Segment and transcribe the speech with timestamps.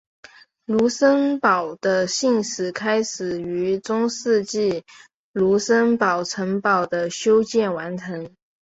[0.65, 4.83] 卢森堡的信史开始于在中世纪
[5.31, 8.35] 卢森堡城堡的修建完成。